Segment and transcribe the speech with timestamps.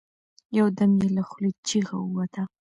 [0.57, 2.41] يو دم يې له خولې چيغه ووته.